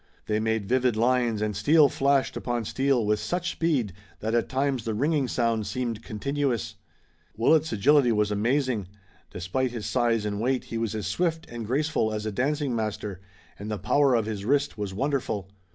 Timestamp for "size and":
9.85-10.41